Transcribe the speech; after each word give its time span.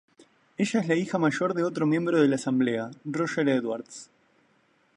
Ella 0.63 0.79
es 0.79 0.87
la 0.87 0.95
hija 0.95 1.19
mayor 1.19 1.53
de 1.53 1.63
otro 1.63 1.85
miembro 1.85 2.19
de 2.19 2.27
la 2.27 2.33
asamblea, 2.33 2.89
Roger 3.05 3.47
Edwards. 3.49 4.09